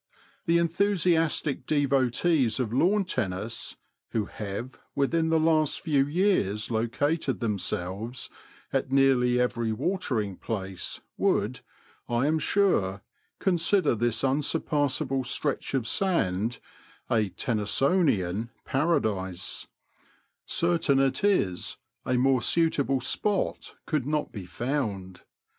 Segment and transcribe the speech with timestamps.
[0.47, 3.75] The enthusiastic devotees of lawn tennis
[4.13, 8.27] who have within the last few years located themselves
[8.73, 11.59] at nearly every watering place would,
[12.09, 13.03] I am sure,
[13.37, 16.57] consider this unsurpassable stretch of sand
[17.07, 19.67] a '< tennisonian" paradise;
[20.47, 21.77] certain it is,
[22.07, 25.21] a more suitable spot could not be found.